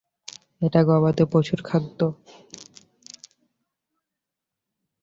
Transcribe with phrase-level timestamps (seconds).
[0.61, 1.99] এটা গবাদি পশুর খাদ্য।